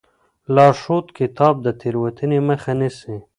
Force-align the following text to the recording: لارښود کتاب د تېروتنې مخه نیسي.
لارښود 0.55 1.05
کتاب 1.19 1.55
د 1.65 1.67
تېروتنې 1.79 2.39
مخه 2.49 2.71
نیسي. 2.79 3.15